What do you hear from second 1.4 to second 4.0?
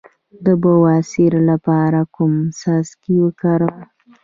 لپاره کوم څاڅکي وکاروم؟